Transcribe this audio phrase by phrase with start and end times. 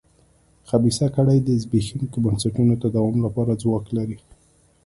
[0.69, 4.17] خبیثه کړۍ د زبېښونکو بنسټونو تداوم لپاره ځواک لري.